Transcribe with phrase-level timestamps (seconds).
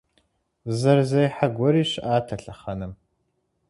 [0.67, 2.93] Зы зэрызехьэ гуэри щыӏат а лъэхъэнэм.